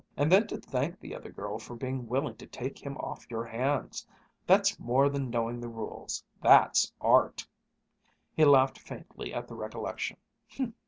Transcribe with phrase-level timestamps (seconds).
[0.17, 3.45] And then to thank the other girl for being willing to take him off your
[3.45, 4.07] hands,
[4.47, 7.45] that's more than knowing the rules, that's art!"
[8.35, 10.17] He laughed faintly at the recollection.